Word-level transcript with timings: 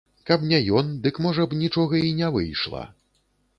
Каб 0.27 0.45
не 0.51 0.59
ён, 0.79 0.89
дык, 1.03 1.19
можа 1.27 1.45
б, 1.53 1.61
нічога 1.63 2.01
і 2.09 2.17
не 2.23 2.33
выйшла. 2.39 2.85